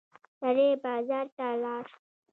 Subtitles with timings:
[0.39, 1.85] سړی بازار ته لاړ.